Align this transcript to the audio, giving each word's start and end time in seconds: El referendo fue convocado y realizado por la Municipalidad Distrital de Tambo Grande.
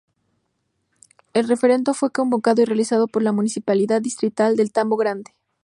El 1.33 1.47
referendo 1.47 1.93
fue 1.93 2.09
convocado 2.11 2.59
y 2.59 2.65
realizado 2.65 3.07
por 3.07 3.21
la 3.21 3.31
Municipalidad 3.33 4.01
Distrital 4.01 4.55
de 4.55 4.65
Tambo 4.67 4.97
Grande. 4.97 5.35